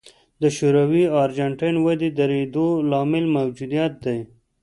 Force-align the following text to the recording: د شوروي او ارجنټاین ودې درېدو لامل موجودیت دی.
د 0.41 0.43
شوروي 0.57 1.03
او 1.11 1.17
ارجنټاین 1.25 1.75
ودې 1.85 2.09
درېدو 2.19 2.67
لامل 2.91 3.25
موجودیت 3.37 3.93
دی. 4.05 4.19